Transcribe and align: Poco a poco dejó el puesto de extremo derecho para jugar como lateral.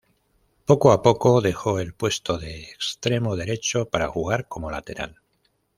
Poco 0.65 0.91
a 0.93 1.03
poco 1.03 1.41
dejó 1.41 1.77
el 1.79 1.93
puesto 1.93 2.39
de 2.39 2.63
extremo 2.63 3.35
derecho 3.35 3.87
para 3.87 4.07
jugar 4.07 4.47
como 4.47 4.71
lateral. 4.71 5.19